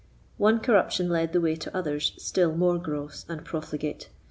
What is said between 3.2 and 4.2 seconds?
and profligate.